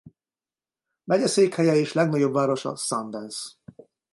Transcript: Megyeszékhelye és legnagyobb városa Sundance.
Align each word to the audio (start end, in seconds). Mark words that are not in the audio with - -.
Megyeszékhelye 1.03 1.75
és 1.75 1.93
legnagyobb 1.93 2.33
városa 2.33 2.75
Sundance. 2.75 3.49